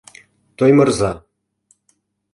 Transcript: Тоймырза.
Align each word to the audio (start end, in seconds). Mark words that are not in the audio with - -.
Тоймырза. 0.57 1.11